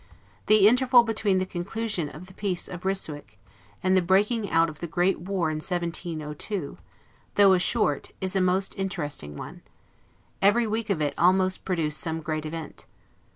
[0.47, 3.37] The interval between the conclusion of the peace of Ryswick,
[3.83, 6.77] and the breaking out of the great war in 1702,
[7.35, 9.61] though a short, is a most interesting one.
[10.41, 12.87] Every week of it almost produced some great event.